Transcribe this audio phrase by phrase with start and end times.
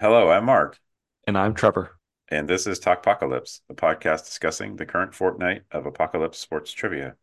[0.00, 0.78] Hello, I'm Mark,
[1.26, 1.98] And I'm Trevor.
[2.30, 7.16] and this is Talkpocalypse, a podcast discussing the current fortnight of Apocalypse sports trivia.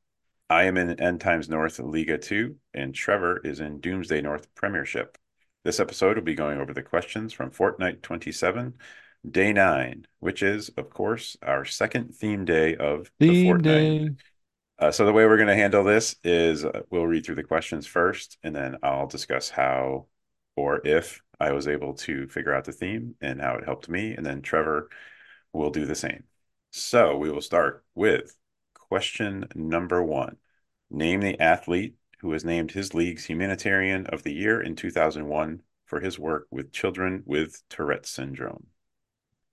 [0.49, 5.17] I am in End Times North Liga 2, and Trevor is in Doomsday North Premiership.
[5.63, 8.73] This episode will be going over the questions from Fortnight 27,
[9.29, 13.65] Day 9, which is, of course, our second theme day of the Theme fortnight.
[13.65, 14.09] day.
[14.77, 17.43] Uh, so the way we're going to handle this is uh, we'll read through the
[17.43, 20.07] questions first, and then I'll discuss how
[20.57, 24.13] or if I was able to figure out the theme and how it helped me,
[24.13, 24.89] and then Trevor
[25.53, 26.23] will do the same.
[26.71, 28.35] So we will start with
[28.73, 30.37] question number one.
[30.89, 35.99] Name the athlete who was named his league's humanitarian of the year in 2001 for
[35.99, 38.67] his work with children with Tourette syndrome.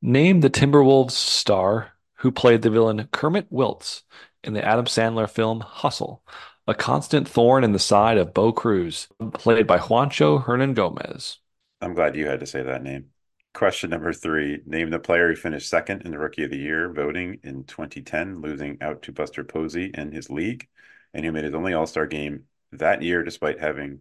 [0.00, 4.02] Name the Timberwolves star who played the villain Kermit Wiltz
[4.44, 6.22] in the Adam Sandler film Hustle,
[6.66, 11.38] a constant thorn in the side of Bo Cruz, played by Juancho Hernangomez.
[11.82, 13.06] I'm glad you had to say that name.
[13.54, 16.90] Question number three Name the player who finished second in the Rookie of the Year
[16.92, 20.68] voting in 2010, losing out to Buster Posey in his league,
[21.12, 23.98] and who made his only All Star game that year, despite having,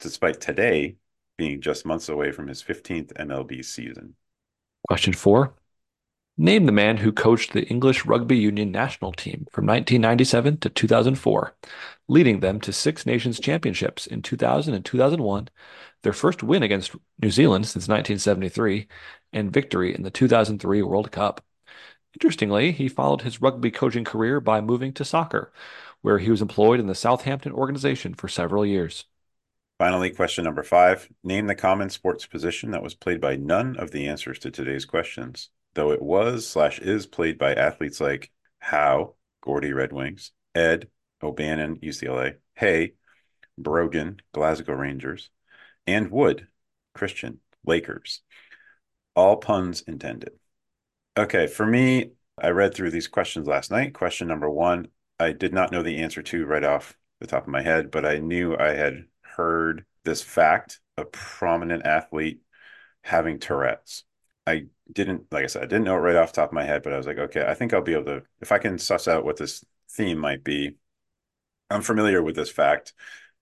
[0.00, 0.96] despite today
[1.38, 4.16] being just months away from his 15th MLB season.
[4.88, 5.54] Question four.
[6.36, 11.54] Name the man who coached the English Rugby Union national team from 1997 to 2004,
[12.08, 15.48] leading them to Six Nations Championships in 2000 and 2001,
[16.02, 18.88] their first win against New Zealand since 1973,
[19.32, 21.44] and victory in the 2003 World Cup.
[22.14, 25.52] Interestingly, he followed his rugby coaching career by moving to soccer,
[26.00, 29.04] where he was employed in the Southampton organization for several years.
[29.78, 33.90] Finally, question number five Name the common sports position that was played by none of
[33.92, 39.14] the answers to today's questions, though it was slash is played by athletes like Howe,
[39.40, 40.88] Gordie Red Wings, Ed,
[41.22, 42.92] O'Bannon, UCLA, Hay,
[43.56, 45.30] Brogan, Glasgow Rangers,
[45.86, 46.48] and Wood,
[46.94, 48.22] Christian, Lakers.
[49.14, 50.32] All puns intended.
[51.18, 53.94] Okay, for me, I read through these questions last night.
[53.94, 57.48] Question number one, I did not know the answer to right off the top of
[57.48, 62.40] my head, but I knew I had heard this fact a prominent athlete
[63.02, 64.04] having Tourette's.
[64.46, 66.64] I didn't, like I said, I didn't know it right off the top of my
[66.64, 68.78] head, but I was like, okay, I think I'll be able to, if I can
[68.78, 70.76] suss out what this theme might be.
[71.68, 72.94] I'm familiar with this fact,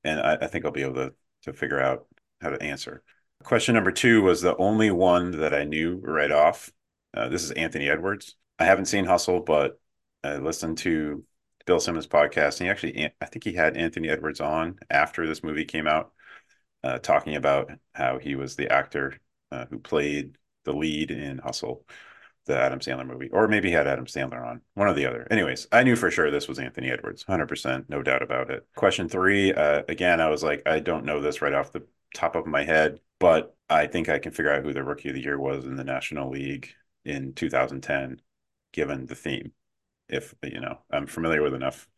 [0.04, 2.06] and I, I think I'll be able to to figure out
[2.40, 3.02] how to answer.
[3.44, 6.70] Question number two was the only one that I knew right off.
[7.14, 8.36] Uh, this is Anthony Edwards.
[8.58, 9.80] I haven't seen Hustle, but
[10.24, 11.24] I listened to
[11.66, 15.44] Bill Simmons' podcast, and he actually, I think he had Anthony Edwards on after this
[15.44, 16.12] movie came out,
[16.82, 19.18] uh, talking about how he was the actor
[19.52, 21.84] uh, who played the lead in Hustle,
[22.46, 25.28] the Adam Sandler movie, or maybe he had Adam Sandler on, one or the other.
[25.30, 28.66] Anyways, I knew for sure this was Anthony Edwards, 100%, no doubt about it.
[28.74, 32.36] Question three, uh, again, I was like, I don't know this right off the top
[32.36, 35.22] of my head, but I think I can figure out who the rookie of the
[35.22, 36.70] year was in the National League
[37.04, 38.20] in 2010,
[38.72, 39.52] given the theme.
[40.08, 41.88] If you know, I'm familiar with enough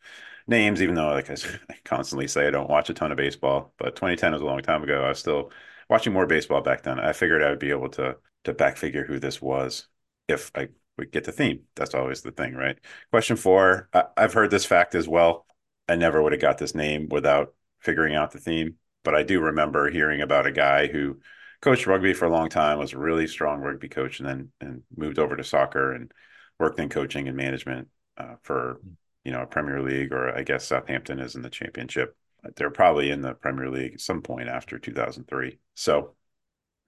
[0.46, 1.36] names, even though, like I,
[1.84, 3.72] constantly say, I don't watch a ton of baseball.
[3.78, 5.04] But 2010 was a long time ago.
[5.04, 5.50] I was still
[5.88, 6.98] watching more baseball back then.
[7.00, 9.86] I figured I would be able to to back figure who this was
[10.28, 11.64] if I would get the theme.
[11.76, 12.78] That's always the thing, right?
[13.10, 13.88] Question four.
[13.92, 15.46] I, I've heard this fact as well.
[15.88, 19.40] I never would have got this name without figuring out the theme, but I do
[19.40, 21.18] remember hearing about a guy who
[21.60, 24.82] coached rugby for a long time, was a really strong rugby coach, and then and
[24.96, 26.12] moved over to soccer and
[26.58, 27.88] worked in coaching and management
[28.18, 28.90] uh, for hmm.
[29.24, 32.16] you know a Premier League or I guess Southampton is in the Championship.
[32.56, 35.58] They're probably in the Premier League at some point after 2003.
[35.74, 36.14] So,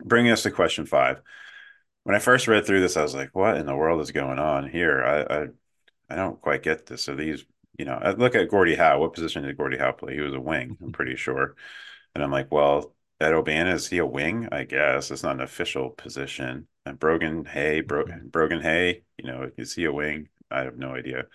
[0.02, 1.20] bringing us to question five.
[2.04, 4.38] When I first read through this, I was like, "What in the world is going
[4.38, 5.46] on here?" I I,
[6.10, 7.04] I don't quite get this.
[7.04, 7.44] So these,
[7.78, 8.98] you know, I look at Gordie Howe.
[8.98, 10.14] What position did Gordie Howe play?
[10.14, 10.70] He was a wing.
[10.70, 10.90] I'm mm-hmm.
[10.90, 11.54] pretty sure.
[12.14, 14.48] And I'm like, well, Ed O'Bannon, is he a wing?
[14.52, 16.66] I guess it's not an official position.
[16.84, 18.28] And Brogan Hay, Bro- mm-hmm.
[18.28, 20.28] Brogan Hay, you know, is he a wing?
[20.50, 21.26] I have no idea.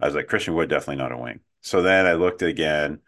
[0.00, 1.40] I was like, Christian Wood, definitely not a wing.
[1.62, 3.00] So then I looked again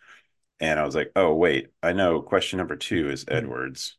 [0.60, 3.36] and I was like, oh, wait, I know question number two is mm-hmm.
[3.36, 3.96] Edwards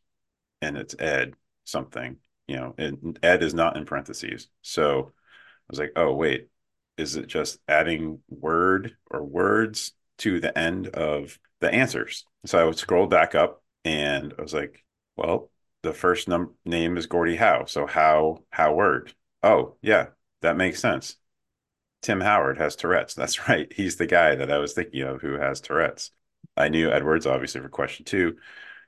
[0.60, 1.34] and it's Ed
[1.64, 2.16] something,
[2.48, 4.48] you know, and Ed is not in parentheses.
[4.62, 6.48] So I was like, oh, wait,
[6.96, 12.24] is it just adding word or words to the end of the answers?
[12.44, 14.84] So I would scroll back up and I was like,
[15.16, 15.50] well,
[15.82, 17.64] the first num- name is Gordie Howe.
[17.66, 19.14] So Howe, Howard.
[19.42, 20.08] Oh, yeah,
[20.42, 21.16] that makes sense.
[22.02, 23.14] Tim Howard has Tourette's.
[23.16, 23.72] That's right.
[23.72, 26.10] He's the guy that I was thinking of who has Tourette's.
[26.56, 28.36] I knew Edwards obviously for question two.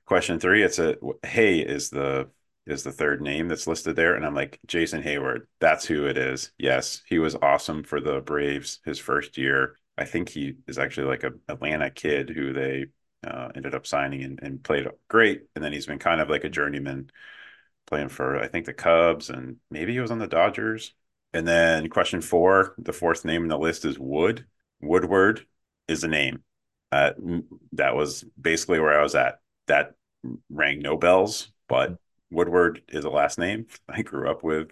[0.07, 0.97] Question three, it's a
[1.27, 2.31] Hay is the
[2.67, 4.15] is the third name that's listed there.
[4.15, 6.53] And I'm like, Jason Heyward, that's who it is.
[6.59, 9.77] Yes, he was awesome for the Braves his first year.
[9.99, 12.87] I think he is actually like a Atlanta kid who they
[13.27, 15.45] uh, ended up signing and, and played great.
[15.55, 17.11] And then he's been kind of like a journeyman
[17.87, 20.95] playing for I think the Cubs and maybe he was on the Dodgers.
[21.33, 24.47] And then question four, the fourth name in the list is Wood.
[24.81, 25.47] Woodward
[25.89, 26.43] is a name.
[26.93, 27.13] Uh,
[27.73, 29.41] that was basically where I was at.
[29.67, 29.95] That
[30.49, 31.99] rang no bells, but
[32.31, 33.67] Woodward is a last name.
[33.89, 34.71] I grew up with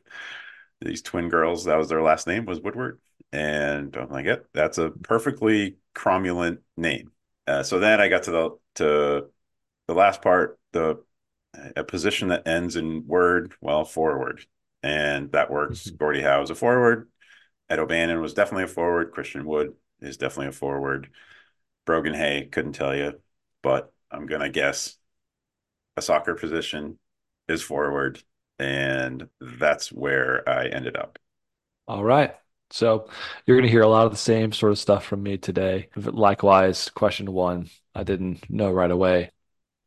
[0.80, 1.64] these twin girls.
[1.64, 3.00] That was their last name was Woodward,
[3.32, 7.10] and I'm like, yeah, that's a perfectly cromulent name.
[7.46, 9.26] Uh, so then I got to the to
[9.86, 11.02] the last part, the
[11.76, 14.44] a position that ends in word, well, forward,
[14.82, 15.86] and that works.
[15.86, 15.96] Mm-hmm.
[15.96, 17.08] Gordie Howe is a forward.
[17.68, 19.12] Ed O'Bannon was definitely a forward.
[19.12, 21.10] Christian Wood is definitely a forward.
[21.84, 23.20] Brogan Hay couldn't tell you,
[23.62, 24.96] but I'm gonna guess
[25.96, 26.98] a soccer position
[27.48, 28.22] is forward,
[28.58, 31.18] and that's where I ended up.
[31.88, 32.36] All right.
[32.70, 33.08] So
[33.46, 35.88] you're going to hear a lot of the same sort of stuff from me today.
[35.96, 39.30] Likewise, question one, I didn't know right away.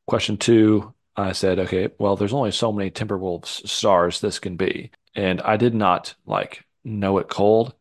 [0.08, 4.92] Question two, I said, okay, well, there's only so many Timberwolves stars this can be.
[5.16, 7.74] And I did not like know it cold,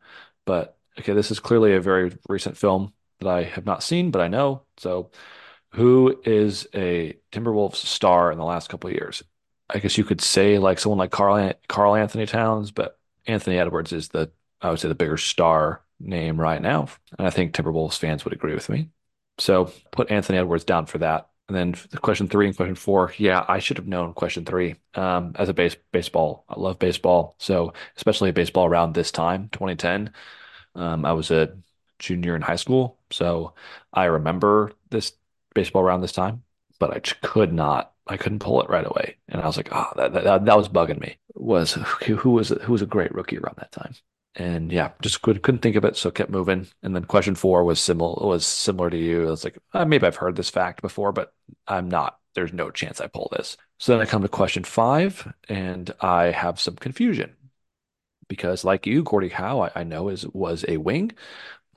[0.44, 4.20] but okay, this is clearly a very recent film that I have not seen, but
[4.20, 4.62] I know.
[4.76, 5.10] So
[5.70, 9.22] who is a Timberwolves star in the last couple of years?
[9.70, 13.92] I guess you could say like someone like Carl Karl Anthony Towns, but Anthony Edwards
[13.92, 16.88] is the I would say the bigger star name right now,
[17.18, 18.90] and I think Timberwolves fans would agree with me.
[19.38, 21.28] So put Anthony Edwards down for that.
[21.48, 24.76] And then question three and question four, yeah, I should have known question three.
[24.94, 27.36] Um, as a base baseball, I love baseball.
[27.38, 30.12] So especially baseball around this time, 2010,
[30.74, 31.56] um, I was a
[31.98, 33.54] junior in high school, so
[33.92, 35.12] I remember this
[35.54, 36.44] baseball around this time,
[36.78, 39.90] but I could not I couldn't pull it right away, and I was like, oh,
[39.96, 41.18] that that, that was bugging me.
[41.34, 43.94] Was who, who was who was a great rookie around that time?
[44.34, 46.68] And yeah, just could, couldn't think of it, so kept moving.
[46.82, 49.26] And then question four was similar was similar to you.
[49.26, 51.32] I was like, uh, maybe I've heard this fact before, but
[51.66, 52.18] I'm not.
[52.34, 53.56] There's no chance I pull this.
[53.78, 57.34] So then I come to question five, and I have some confusion
[58.28, 61.12] because, like you, Gordie Howe, I, I know is was a wing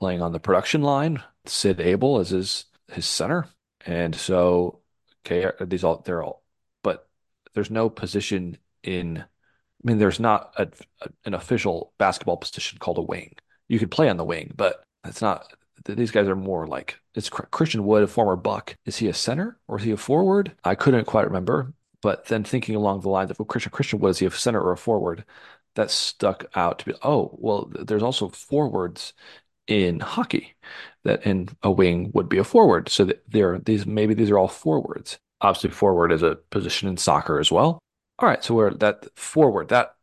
[0.00, 1.22] playing on the production line.
[1.46, 3.48] Sid Abel is his his center,
[3.86, 4.80] and so
[5.26, 6.42] Okay, these all they're all,
[6.82, 7.08] but
[7.54, 9.24] there's no position in.
[9.84, 10.68] I mean, there's not a,
[11.00, 13.34] a, an official basketball position called a wing.
[13.68, 15.52] You could play on the wing, but it's not.
[15.84, 18.76] These guys are more like it's Christian Wood, a former Buck.
[18.86, 20.54] Is he a center or is he a forward?
[20.64, 21.74] I couldn't quite remember.
[22.02, 24.60] But then thinking along the lines of well, Christian Christian Wood, is he a center
[24.60, 25.24] or a forward?
[25.74, 26.94] That stuck out to be.
[27.02, 29.14] Oh, well, there's also forwards
[29.66, 30.54] in hockey
[31.04, 32.88] that in a wing would be a forward.
[32.88, 35.18] So there these maybe these are all forwards.
[35.40, 37.81] Obviously, forward is a position in soccer as well.
[38.22, 39.96] All right, so we're that forward that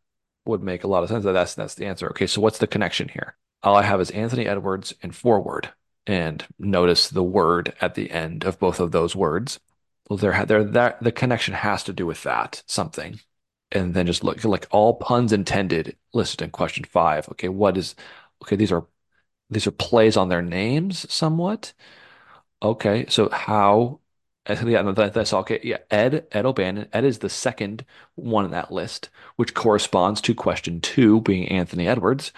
[0.45, 1.23] would make a lot of sense.
[1.23, 2.09] That that's that's the answer.
[2.09, 3.37] Okay, so what's the connection here?
[3.63, 5.69] All I have is Anthony Edwards and forward,
[6.05, 9.59] and notice the word at the end of both of those words.
[10.09, 13.21] Well, there there that the connection has to do with that something,
[13.71, 17.29] and then just look like all puns intended listed in question five.
[17.29, 17.95] Okay, what is
[18.43, 18.57] okay?
[18.57, 18.85] These are
[19.49, 21.73] these are plays on their names somewhat.
[22.63, 23.98] Okay, so how?
[24.49, 25.59] Yeah, that, that's okay.
[25.63, 26.87] Yeah, Ed Ed O'Bannon.
[26.91, 27.85] Ed is the second
[28.15, 32.31] one in that list, which corresponds to question two, being Anthony Edwards.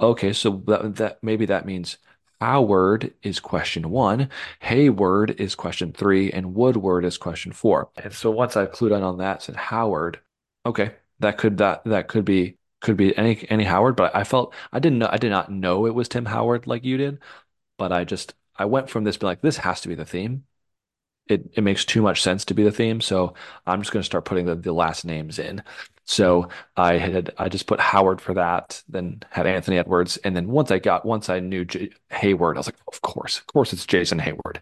[0.00, 1.98] Okay, so that, that maybe that means
[2.40, 7.90] Howard is question one, Hayward is question three, and Woodward is question four.
[7.96, 10.20] And so once I clued in on that, said Howard.
[10.66, 14.54] Okay, that could that that could be could be any any Howard, but I felt
[14.72, 17.18] I didn't know I did not know it was Tim Howard like you did,
[17.78, 20.44] but I just I went from this being like this has to be the theme.
[21.28, 23.34] It it makes too much sense to be the theme, so
[23.66, 25.62] I'm just going to start putting the, the last names in.
[26.04, 30.48] So I had I just put Howard for that, then had Anthony Edwards, and then
[30.48, 33.72] once I got once I knew J- Heyward, I was like, of course, of course,
[33.74, 34.58] it's Jason Heyward.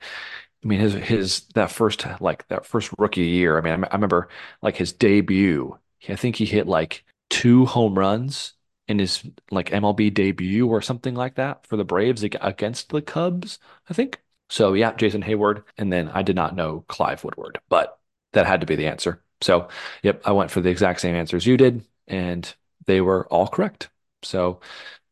[0.64, 3.58] I mean, his his that first like that first rookie year.
[3.58, 4.28] I mean, I, I remember
[4.62, 5.78] like his debut.
[6.08, 8.54] I think he hit like two home runs
[8.88, 13.58] in his like MLB debut or something like that for the Braves against the Cubs,
[13.90, 14.20] I think.
[14.48, 17.98] So yeah, Jason Heyward, and then I did not know Clive Woodward, but
[18.32, 19.22] that had to be the answer.
[19.40, 19.68] So
[20.02, 22.52] yep, I went for the exact same answers you did, and
[22.86, 23.90] they were all correct.
[24.22, 24.60] So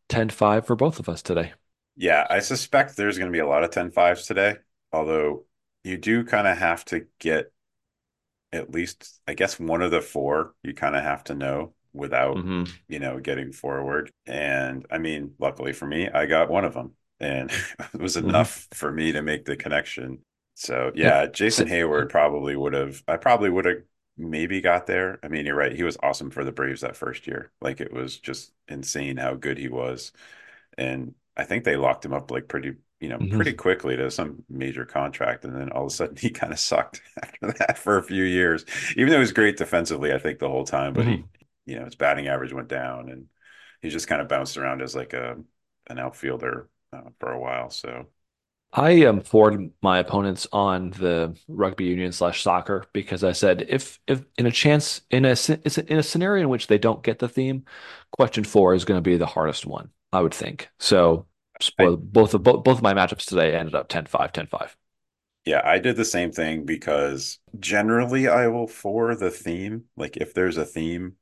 [0.08, 1.52] 10-5 for both of us today.
[1.96, 4.56] Yeah, I suspect there's going to be a lot of 10-5s today,
[4.92, 5.44] although
[5.84, 7.52] you do kind of have to get
[8.52, 12.36] at least, I guess, one of the four you kind of have to know without
[12.36, 12.64] mm-hmm.
[12.88, 16.92] you know getting forward and i mean luckily for me i got one of them
[17.21, 17.50] and
[17.94, 18.28] it was mm-hmm.
[18.28, 20.18] enough for me to make the connection
[20.54, 23.83] so yeah jason heyward probably would have i probably would have
[24.16, 27.26] maybe got there i mean you're right he was awesome for the braves that first
[27.26, 30.12] year like it was just insane how good he was
[30.78, 33.37] and i think they locked him up like pretty you know, Mhm.
[33.37, 35.44] pretty quickly to some major contract.
[35.44, 38.25] And then all of a sudden he kind of sucked after that for a few
[38.25, 38.64] years.
[38.97, 41.28] Even though he was great defensively, I think the whole time, but he, Mhm.
[41.66, 43.26] you know, his batting average went down and
[43.83, 45.37] he just kind of bounced around as like a
[45.88, 47.70] an outfielder uh, for a while.
[47.70, 48.06] So
[48.72, 54.00] I um forward my opponents on the rugby union slash soccer because I said if
[54.08, 56.78] if in a chance in a sce- it's a- in a scenario in which they
[56.78, 57.64] don't get the theme,
[58.12, 60.70] question four is going to be the hardest one, I would think.
[60.80, 61.26] So
[61.78, 64.76] I both of both, both of my matchups today ended up 10-5, 10-5.
[65.44, 69.84] Yeah, I did the same thing because generally I will for the theme.
[69.96, 71.16] Like if there's a theme,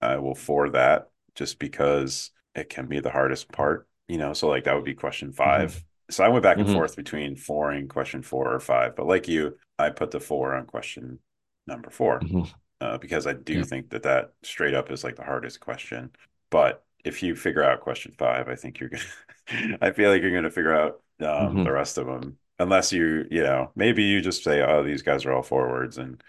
[0.00, 4.32] I will for that just because it can be the hardest part, you know.
[4.32, 5.84] So like that would be question hmm five.
[6.10, 8.96] So I went back and hmm forth between four and question four or five.
[8.96, 11.20] But like you, I put the four on question
[11.66, 13.64] number four hmm uh, because I do Yeah.
[13.64, 16.10] think that that straight up is like the hardest question.
[16.50, 19.78] But if you figure out question five, I think you're gonna.
[19.82, 23.24] I feel like you're gonna figure out um, hmm the rest of them, unless you,
[23.30, 26.22] you know, maybe you just say, "Oh, these guys are all forwards," and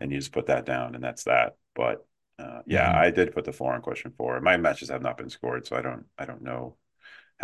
[0.00, 1.56] and you just put that down, and that's that.
[1.74, 2.06] But
[2.38, 4.40] uh, yeah, hmm I did put the four on question four.
[4.40, 6.76] My matches have not been scored, so I don't, I don't know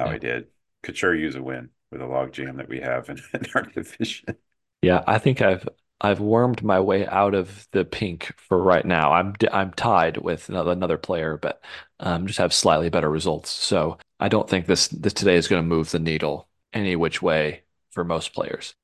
[0.00, 0.12] how Yeah.
[0.12, 0.48] I did.
[0.82, 3.62] Could sure use a win with a log jam that we have in, in our
[3.62, 4.36] division.
[4.82, 5.68] Yeah, I think I've
[6.00, 9.12] I've wormed my way out of the pink for right now.
[9.12, 11.62] I'm I'm tied with another, player, but
[12.00, 13.50] um, just have slightly better results.
[13.50, 17.20] So I don't think this this today is going to move the needle any which
[17.20, 18.74] way for most players.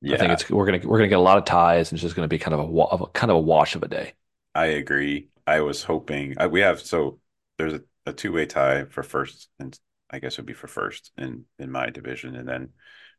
[0.00, 0.14] Yeah.
[0.14, 2.16] I think it's we're gonna we're gonna get a lot of ties, and it's just
[2.16, 4.14] going to be kind of a, of a kind of a wash of a day.
[4.54, 5.28] I agree.
[5.46, 7.20] I was hoping we have so
[7.58, 9.78] there's a, a two-way tie for first, and
[10.14, 12.70] I guess it would be for first in in my division, and then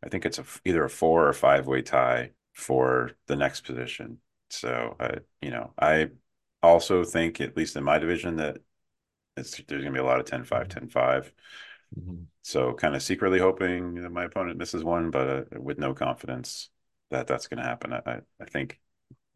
[0.04, 4.20] I think it's a either a four or five-way tie for the next position.
[4.50, 6.10] So I, you know, I
[6.64, 8.58] also think at least in my division that
[9.38, 11.32] it's there's gonna be a lot of 10-5, 10-5.
[12.00, 12.26] Mhm.
[12.42, 16.70] So kind of secretly hoping that my opponent misses one, but uh, with no confidence
[17.12, 17.94] that that's going to happen.
[17.94, 18.80] I I think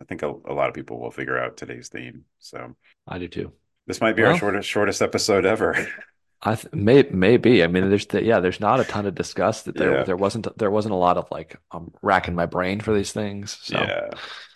[0.02, 2.26] I think a, a lot of people will figure out today's theme.
[2.40, 2.76] So.
[3.08, 3.54] I do too.
[3.88, 5.76] This might be our shortest shortest episode ever.
[6.42, 7.64] I th may maybe.
[7.64, 9.64] I mean, there's the, yeah, there's not a ton to discuss.
[9.64, 10.04] That there Yeah.
[10.04, 13.58] there wasn't there wasn't a lot of like I'm racking my brain for these things.
[13.62, 14.10] So Yeah.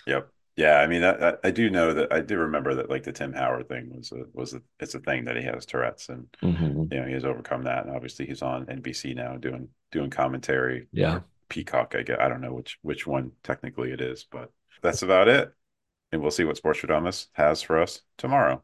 [0.07, 0.29] Yep.
[0.55, 0.79] Yeah.
[0.79, 3.67] I mean, I, I do know that I do remember that like the Tim Howard
[3.67, 6.91] thing was a, was a, it's a thing that he has Tourette's and, mhm.
[6.91, 7.85] you know, he has overcome that.
[7.85, 11.21] And obviously he's on NBC now doing, doing commentary Yeah.
[11.49, 11.95] Peacock.
[11.97, 15.51] I get, I don't know which, which one technically it is, but that's about it.
[16.11, 18.63] And we'll see what Sports Stradamus has for us tomorrow.